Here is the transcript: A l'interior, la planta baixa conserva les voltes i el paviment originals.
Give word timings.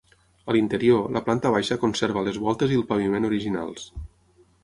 A 0.51 0.53
l'interior, 0.55 1.03
la 1.17 1.21
planta 1.27 1.51
baixa 1.57 1.77
conserva 1.83 2.25
les 2.29 2.41
voltes 2.45 2.73
i 2.75 2.79
el 2.81 2.85
paviment 2.93 3.31
originals. 3.31 3.87